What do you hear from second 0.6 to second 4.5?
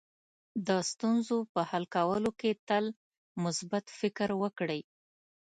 د ستونزو په حل کولو کې تل مثبت فکر